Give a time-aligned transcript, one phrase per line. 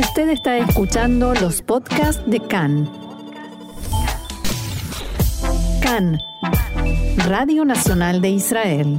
[0.00, 2.90] Usted está escuchando los podcasts de CAN.
[5.82, 6.18] CAN,
[7.26, 8.98] Radio Nacional de Israel.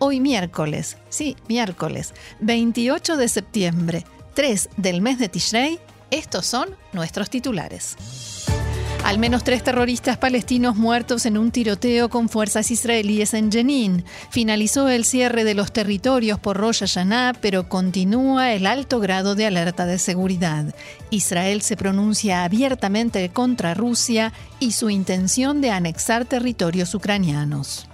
[0.00, 5.78] Hoy miércoles, sí, miércoles, 28 de septiembre, 3 del mes de Tishrei,
[6.10, 7.96] estos son nuestros titulares.
[9.04, 14.04] Al menos tres terroristas palestinos muertos en un tiroteo con fuerzas israelíes en Jenin.
[14.30, 19.46] Finalizó el cierre de los territorios por Rosh Hashanah, pero continúa el alto grado de
[19.46, 20.74] alerta de seguridad.
[21.10, 27.87] Israel se pronuncia abiertamente contra Rusia y su intención de anexar territorios ucranianos.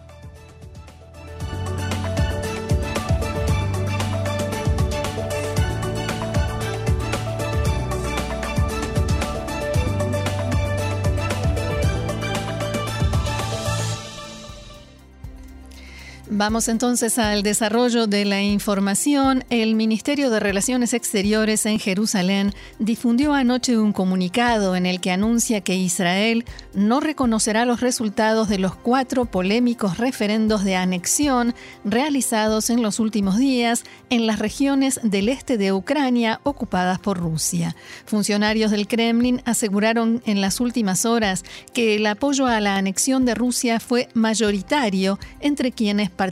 [16.37, 19.45] Vamos entonces al desarrollo de la información.
[19.51, 25.61] El Ministerio de Relaciones Exteriores en Jerusalén difundió anoche un comunicado en el que anuncia
[25.61, 31.55] que Israel no reconocerá los resultados de los cuatro polémicos referendos de anexión
[31.85, 37.77] realizados en los últimos días en las regiones del este de Ucrania ocupadas por Rusia.
[38.07, 43.37] Funcionarios del Kremlin aseguraron en las últimas horas que el apoyo a la anexión de
[43.37, 46.24] Rusia fue mayoritario entre quienes participaron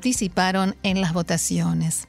[0.83, 2.09] en las votaciones.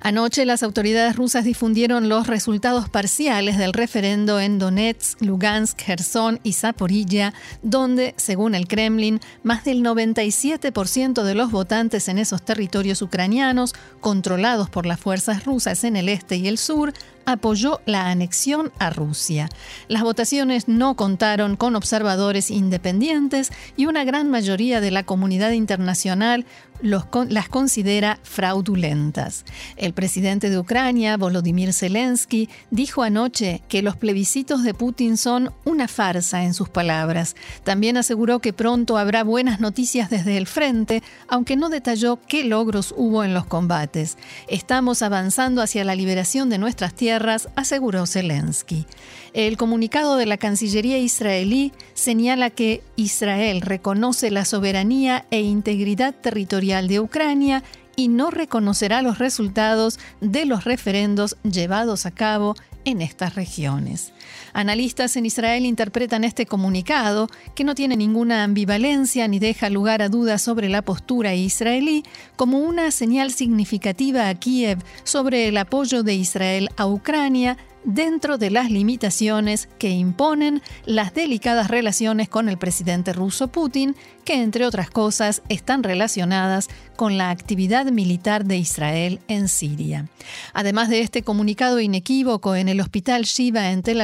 [0.00, 6.52] Anoche las autoridades rusas difundieron los resultados parciales del referendo en Donetsk, Lugansk, Gerson y
[6.52, 13.72] Zaporilla, donde, según el Kremlin, más del 97% de los votantes en esos territorios ucranianos,
[14.00, 16.92] controlados por las fuerzas rusas en el este y el sur,
[17.26, 19.48] apoyó la anexión a Rusia.
[19.88, 26.46] Las votaciones no contaron con observadores independientes y una gran mayoría de la comunidad internacional
[26.82, 29.44] las considera fraudulentas.
[29.76, 35.88] El presidente de Ucrania, Volodymyr Zelensky, dijo anoche que los plebiscitos de Putin son una
[35.88, 37.36] farsa en sus palabras.
[37.62, 42.92] También aseguró que pronto habrá buenas noticias desde el frente, aunque no detalló qué logros
[42.96, 44.18] hubo en los combates.
[44.48, 47.13] Estamos avanzando hacia la liberación de nuestras tierras
[47.56, 48.86] aseguró Zelensky.
[49.34, 56.88] El comunicado de la Cancillería israelí señala que Israel reconoce la soberanía e integridad territorial
[56.88, 57.62] de Ucrania
[57.96, 62.54] y no reconocerá los resultados de los referendos llevados a cabo
[62.84, 64.13] en estas regiones.
[64.52, 70.08] Analistas en Israel interpretan este comunicado, que no tiene ninguna ambivalencia ni deja lugar a
[70.08, 72.04] dudas sobre la postura israelí,
[72.36, 78.50] como una señal significativa a Kiev sobre el apoyo de Israel a Ucrania dentro de
[78.50, 84.90] las limitaciones que imponen las delicadas relaciones con el presidente ruso Putin, que entre otras
[84.90, 90.08] cosas están relacionadas con la actividad militar de Israel en Siria.
[90.54, 94.00] Además de este comunicado inequívoco en el hospital Shiva en Tel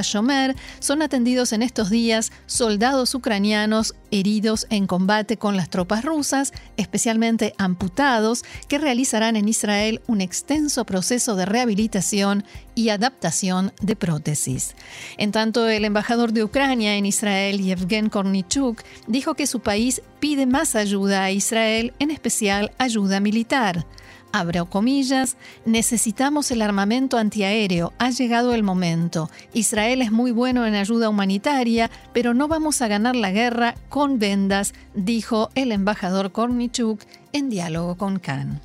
[0.81, 7.55] Son atendidos en estos días soldados ucranianos heridos en combate con las tropas rusas, especialmente
[7.59, 12.45] amputados, que realizarán en Israel un extenso proceso de rehabilitación
[12.75, 14.75] y adaptación de prótesis.
[15.17, 20.47] En tanto, el embajador de Ucrania en Israel, Yevgen Kornichuk, dijo que su país pide
[20.47, 23.87] más ayuda a Israel, en especial ayuda militar.
[24.33, 29.29] Abro comillas, necesitamos el armamento antiaéreo, ha llegado el momento.
[29.55, 34.21] Israel es muy bueno en ayuda humanitaria, pero no vamos a ganar la guerra con
[34.21, 37.01] vendas, dijo el embajador Kornichuk
[37.33, 38.61] en diálogo con Khan.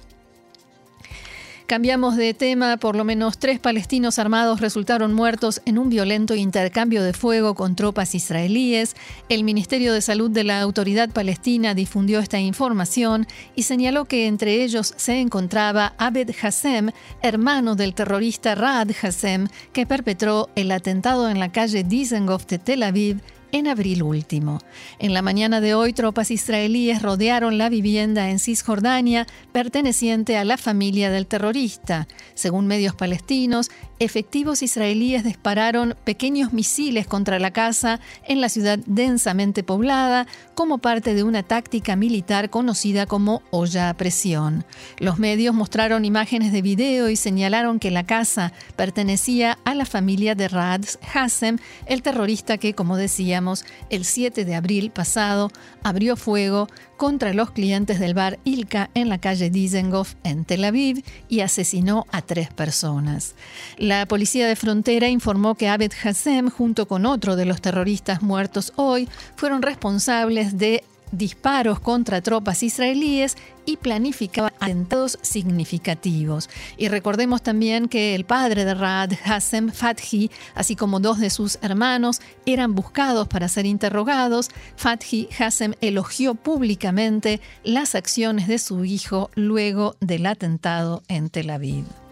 [1.68, 7.02] Cambiamos de tema, por lo menos tres palestinos armados resultaron muertos en un violento intercambio
[7.02, 8.96] de fuego con tropas israelíes.
[9.30, 14.64] El Ministerio de Salud de la Autoridad Palestina difundió esta información y señaló que entre
[14.64, 16.92] ellos se encontraba Abed Hassem,
[17.24, 22.84] hermano del terrorista Raad Hassem, que perpetró el atentado en la calle Dizengoff de Tel
[22.84, 23.22] Aviv
[23.56, 24.60] en abril último.
[25.00, 30.58] En la mañana de hoy, tropas israelíes rodearon la vivienda en Cisjordania perteneciente a la
[30.58, 32.06] familia del terrorista.
[32.34, 39.64] Según medios palestinos, efectivos israelíes dispararon pequeños misiles contra la casa en la ciudad densamente
[39.64, 44.66] poblada como parte de una táctica militar conocida como olla a presión.
[45.00, 50.36] Los medios mostraron imágenes de video y señalaron que la casa pertenecía a la familia
[50.36, 55.52] de Raad Hassem, el terrorista que, como decíamos, el 7 de abril pasado
[55.84, 61.03] abrió fuego contra los clientes del bar Ilka en la calle Dizengoff en Tel Aviv
[61.30, 63.36] y asesinó a tres personas.
[63.78, 68.74] La policía de frontera informó que Abed Hassem, junto con otro de los terroristas muertos
[68.76, 70.84] hoy, fueron responsables de
[71.17, 73.35] disparos contra tropas israelíes
[73.66, 76.50] y planificaba atentados significativos.
[76.78, 81.58] Y recordemos también que el padre de Raad, Hassem Fathi, así como dos de sus
[81.62, 84.50] hermanos, eran buscados para ser interrogados.
[84.76, 92.04] Fathi Hassem elogió públicamente las acciones de su hijo luego del atentado en Tel Aviv.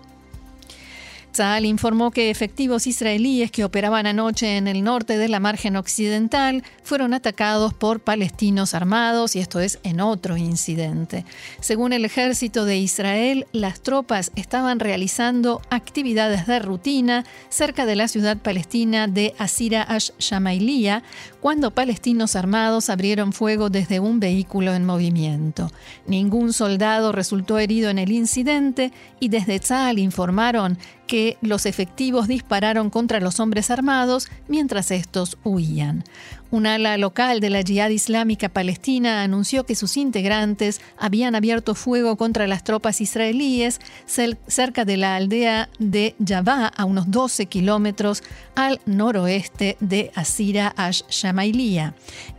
[1.33, 6.63] Tzal informó que efectivos israelíes que operaban anoche en el norte de la margen occidental
[6.83, 11.25] fueron atacados por palestinos armados y esto es en otro incidente.
[11.59, 18.07] Según el ejército de Israel, las tropas estaban realizando actividades de rutina cerca de la
[18.07, 21.03] ciudad palestina de Asira ash-Shamailiyah
[21.41, 25.71] cuando palestinos armados abrieron fuego desde un vehículo en movimiento.
[26.06, 30.77] Ningún soldado resultó herido en el incidente y desde Tzal informaron
[31.13, 36.04] que los efectivos dispararon contra los hombres armados mientras estos huían.
[36.50, 42.15] Un ala local de la Yihad Islámica Palestina anunció que sus integrantes habían abierto fuego
[42.15, 48.24] contra las tropas israelíes cerca de la aldea de Yavá, a unos 12 kilómetros
[48.56, 51.94] al noroeste de Asira ash-Shamailiyah.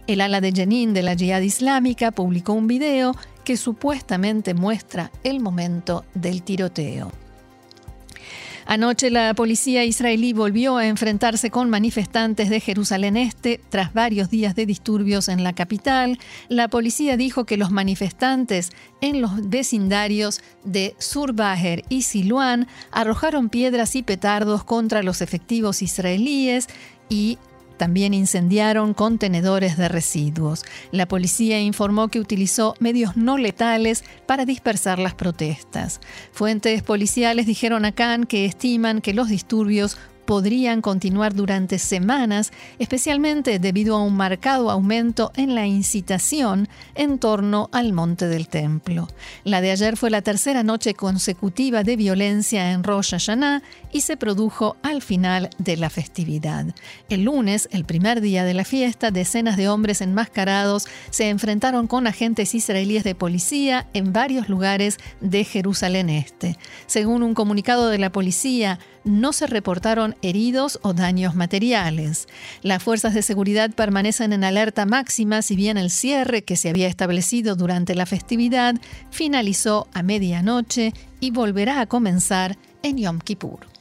[0.09, 5.39] El ala de Jenin de la Yihad Islámica publicó un video que supuestamente muestra el
[5.39, 7.24] momento del tiroteo.
[8.67, 14.55] Anoche la policía israelí volvió a enfrentarse con manifestantes de Jerusalén Este tras varios días
[14.55, 16.19] de disturbios en la capital.
[16.49, 18.71] La policía dijo que los manifestantes
[19.01, 26.69] en los vecindarios de Surbaher y Siluán arrojaron piedras y petardos contra los efectivos israelíes
[27.09, 27.39] y
[27.77, 30.65] también incendiaron contenedores de residuos.
[30.91, 36.01] La policía informó que utilizó medios no letales para dispersar las protestas.
[36.33, 43.59] Fuentes policiales dijeron a Khan que estiman que los disturbios podrían continuar durante semanas, especialmente
[43.59, 49.09] debido a un marcado aumento en la incitación en torno al monte del templo.
[49.45, 53.63] La de ayer fue la tercera noche consecutiva de violencia en Rosh Hashanah
[53.93, 56.67] y se produjo al final de la festividad.
[57.09, 62.07] El lunes, el primer día de la fiesta, decenas de hombres enmascarados se enfrentaron con
[62.07, 66.57] agentes israelíes de policía en varios lugares de Jerusalén Este.
[66.87, 72.29] Según un comunicado de la policía, no se reportaron heridos o daños materiales.
[72.63, 76.89] Las fuerzas de seguridad permanecen en alerta máxima si bien el cierre que se había
[76.89, 78.75] establecido durante la festividad
[79.11, 83.75] finalizó a medianoche y volverá a comenzar en Yom Kippur.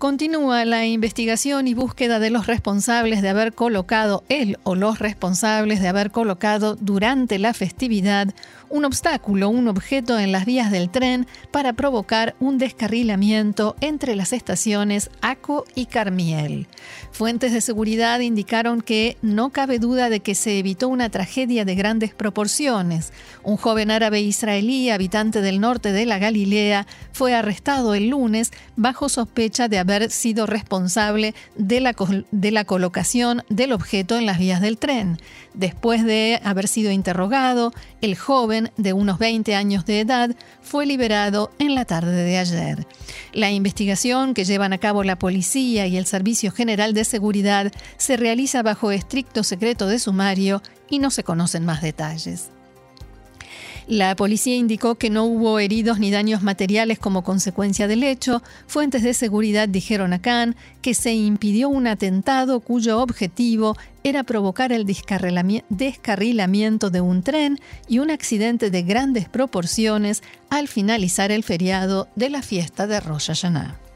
[0.00, 5.82] Continúa la investigación y búsqueda de los responsables de haber colocado, él o los responsables
[5.82, 8.32] de haber colocado durante la festividad
[8.70, 14.32] un obstáculo, un objeto en las vías del tren para provocar un descarrilamiento entre las
[14.32, 16.68] estaciones Aco y Carmiel.
[17.10, 21.74] Fuentes de seguridad indicaron que no cabe duda de que se evitó una tragedia de
[21.74, 23.12] grandes proporciones.
[23.42, 29.08] Un joven árabe israelí, habitante del norte de la Galilea, fue arrestado el lunes bajo
[29.08, 31.94] sospecha de haber sido responsable de la,
[32.30, 35.18] de la colocación del objeto en las vías del tren.
[35.54, 40.30] Después de haber sido interrogado, el joven, de unos 20 años de edad,
[40.60, 42.86] fue liberado en la tarde de ayer.
[43.32, 48.16] La investigación que llevan a cabo la policía y el Servicio General de Seguridad se
[48.16, 52.50] realiza bajo estricto secreto de sumario y no se conocen más detalles.
[53.90, 58.40] La policía indicó que no hubo heridos ni daños materiales como consecuencia del hecho.
[58.68, 64.70] Fuentes de seguridad dijeron a Khan que se impidió un atentado cuyo objetivo era provocar
[64.70, 72.06] el descarrilamiento de un tren y un accidente de grandes proporciones al finalizar el feriado
[72.14, 73.89] de la fiesta de Rosh Hashanah.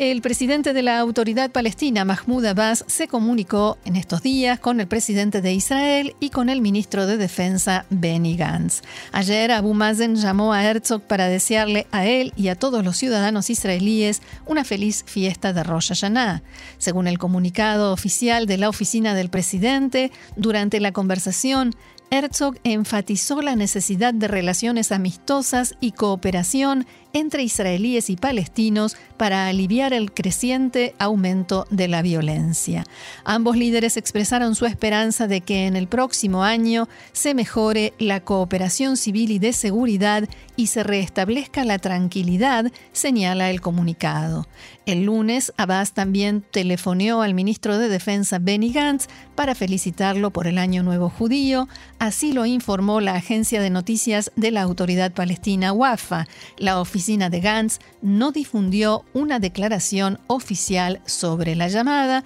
[0.00, 4.86] El presidente de la autoridad palestina, Mahmoud Abbas, se comunicó en estos días con el
[4.86, 8.80] presidente de Israel y con el ministro de Defensa, Benny Gantz.
[9.12, 13.50] Ayer, Abu Mazen llamó a Herzog para desearle a él y a todos los ciudadanos
[13.50, 16.42] israelíes una feliz fiesta de Rosh Hashanah.
[16.78, 21.74] Según el comunicado oficial de la oficina del presidente, durante la conversación,
[22.10, 29.92] Herzog enfatizó la necesidad de relaciones amistosas y cooperación entre israelíes y palestinos para aliviar
[29.92, 32.84] el creciente aumento de la violencia.
[33.24, 38.96] Ambos líderes expresaron su esperanza de que en el próximo año se mejore la cooperación
[38.96, 44.46] civil y de seguridad y se restablezca la tranquilidad, señala el comunicado.
[44.86, 50.58] El lunes, Abbas también telefoneó al ministro de Defensa Benny Gantz para felicitarlo por el
[50.58, 51.68] Año Nuevo Judío.
[52.00, 56.26] Así lo informó la agencia de noticias de la autoridad palestina WAFA.
[56.56, 62.24] La oficina de Gantz no difundió una declaración oficial sobre la llamada,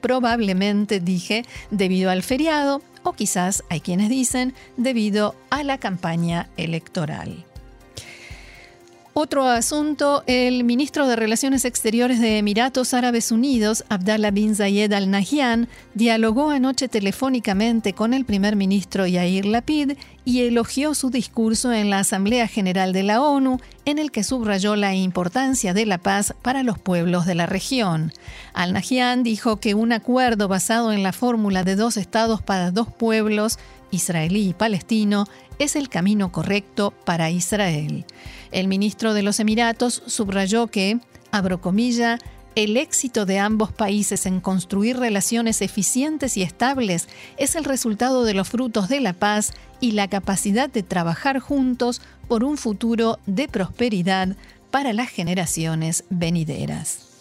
[0.00, 7.44] probablemente, dije, debido al feriado o quizás, hay quienes dicen, debido a la campaña electoral.
[9.20, 15.10] Otro asunto, el ministro de Relaciones Exteriores de Emiratos Árabes Unidos, Abdallah bin Zayed Al
[15.10, 19.94] Nahyan, dialogó anoche telefónicamente con el primer ministro Yair Lapid
[20.24, 24.76] y elogió su discurso en la Asamblea General de la ONU, en el que subrayó
[24.76, 28.12] la importancia de la paz para los pueblos de la región.
[28.54, 32.86] Al Nahyan dijo que un acuerdo basado en la fórmula de dos estados para dos
[32.92, 33.58] pueblos,
[33.90, 35.26] israelí y palestino,
[35.58, 38.04] es el camino correcto para Israel.
[38.52, 40.98] El ministro de los Emiratos subrayó que,
[41.30, 42.18] abro comilla,
[42.54, 48.34] el éxito de ambos países en construir relaciones eficientes y estables es el resultado de
[48.34, 53.46] los frutos de la paz y la capacidad de trabajar juntos por un futuro de
[53.46, 54.36] prosperidad
[54.70, 57.17] para las generaciones venideras.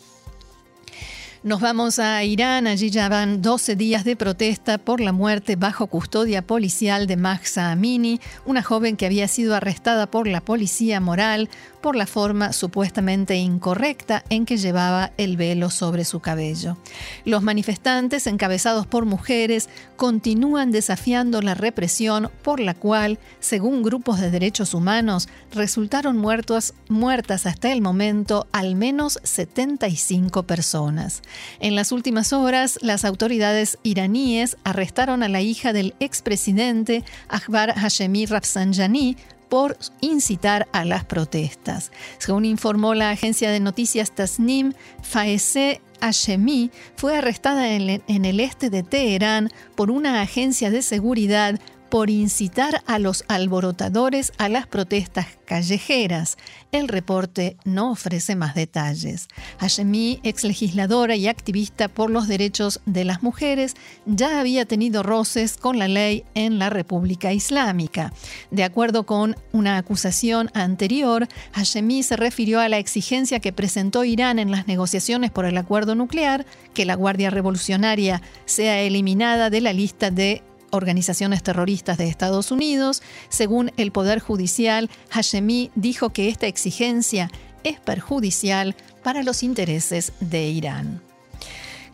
[1.48, 5.88] Nos vamos a Irán, allí ya van 12 días de protesta por la muerte bajo
[5.88, 11.48] custodia policial de Mahsa Amini, una joven que había sido arrestada por la policía moral
[11.82, 16.76] por la forma supuestamente incorrecta en que llevaba el velo sobre su cabello.
[17.24, 24.32] Los manifestantes, encabezados por mujeres, continúan desafiando la represión por la cual, según grupos de
[24.32, 31.22] derechos humanos, resultaron muertos, muertas hasta el momento al menos 75 personas.
[31.60, 38.26] En las últimas horas, las autoridades iraníes arrestaron a la hija del expresidente Akbar Hashemi
[38.26, 39.18] Rafsanjani
[39.50, 41.92] por incitar a las protestas.
[42.18, 48.84] Según informó la agencia de noticias Tasnim, Faese Hashemi fue arrestada en el este de
[48.84, 56.38] Teherán por una agencia de seguridad por incitar a los alborotadores a las protestas callejeras.
[56.72, 59.28] El reporte no ofrece más detalles.
[59.60, 63.76] Hashemi, ex legisladora y activista por los derechos de las mujeres,
[64.06, 68.12] ya había tenido roces con la ley en la República Islámica.
[68.52, 74.40] De acuerdo con una acusación anterior, Hashemi se refirió a la exigencia que presentó Irán
[74.40, 79.74] en las negociaciones por el acuerdo nuclear, que la Guardia Revolucionaria sea eliminada de la
[79.74, 83.02] lista de organizaciones terroristas de Estados Unidos.
[83.30, 87.30] Según el Poder Judicial, Hashemi dijo que esta exigencia
[87.64, 91.07] es perjudicial para los intereses de Irán.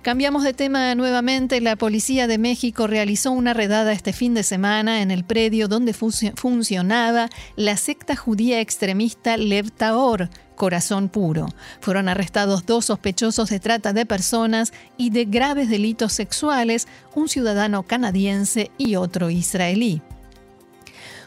[0.03, 1.61] Cambiamos de tema nuevamente.
[1.61, 5.93] La Policía de México realizó una redada este fin de semana en el predio donde
[5.93, 11.47] funcionaba la secta judía extremista Lev Taor, Corazón Puro.
[11.79, 17.83] Fueron arrestados dos sospechosos de trata de personas y de graves delitos sexuales, un ciudadano
[17.83, 20.01] canadiense y otro israelí.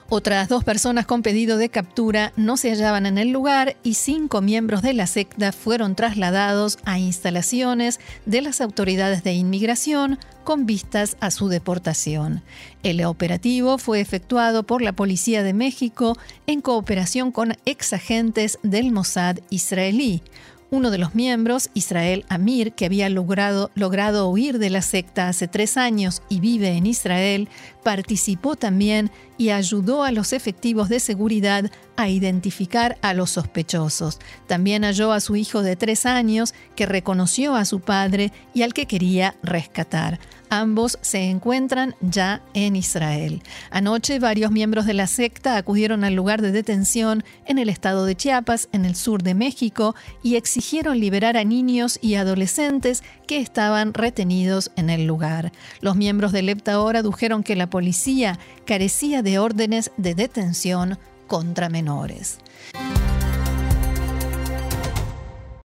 [0.08, 4.40] Otras dos personas con pedido de captura no se hallaban en el lugar y cinco
[4.40, 11.16] miembros de la secta fueron trasladados a instalaciones de las autoridades de inmigración con vistas
[11.18, 12.42] a su deportación.
[12.84, 19.38] El operativo fue efectuado por la Policía de México en cooperación con exagentes del Mossad
[19.50, 20.22] israelí.
[20.68, 25.46] Uno de los miembros, Israel Amir, que había logrado, logrado huir de la secta hace
[25.46, 27.48] tres años y vive en Israel,
[27.84, 34.18] participó también y ayudó a los efectivos de seguridad a identificar a los sospechosos.
[34.46, 38.74] También halló a su hijo de tres años, que reconoció a su padre y al
[38.74, 40.18] que quería rescatar.
[40.48, 43.42] Ambos se encuentran ya en Israel.
[43.70, 48.14] Anoche varios miembros de la secta acudieron al lugar de detención en el estado de
[48.14, 53.94] Chiapas, en el sur de México, y exigieron liberar a niños y adolescentes que estaban
[53.94, 55.52] retenidos en el lugar.
[55.80, 61.68] Los miembros del EPTA ahora adujeron que la policía carecía de órdenes de detención contra
[61.68, 62.38] menores.